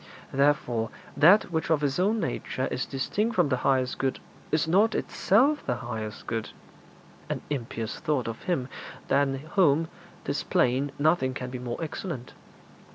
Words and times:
Therefore 0.33 0.89
that 1.15 1.51
which 1.51 1.69
of 1.69 1.83
its 1.83 1.99
own 1.99 2.19
nature 2.19 2.65
is 2.71 2.87
distinct 2.87 3.35
from 3.35 3.49
the 3.49 3.57
highest 3.57 3.99
good 3.99 4.19
is 4.51 4.67
not 4.67 4.95
itself 4.95 5.63
the 5.63 5.75
highest 5.75 6.25
good 6.25 6.49
an 7.29 7.43
impious 7.51 7.99
thought 7.99 8.27
of 8.27 8.41
Him 8.45 8.67
than 9.09 9.35
whom, 9.53 9.89
'tis 10.25 10.41
plain, 10.41 10.91
nothing 10.97 11.35
can 11.35 11.51
be 11.51 11.59
more 11.59 11.77
excellent. 11.83 12.33